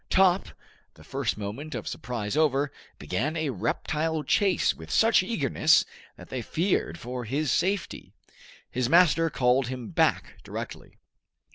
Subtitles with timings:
[0.09, 0.47] Top,
[0.95, 5.85] the first moment of surprise over, began a reptile chase with such eagerness,
[6.17, 8.11] that they feared for his safety.
[8.71, 10.97] His master called him back directly.